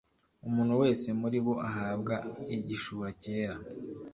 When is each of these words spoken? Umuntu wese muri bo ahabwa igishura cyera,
Umuntu 0.47 0.73
wese 0.81 1.07
muri 1.21 1.37
bo 1.45 1.53
ahabwa 1.69 2.15
igishura 2.55 3.09
cyera, 3.23 3.55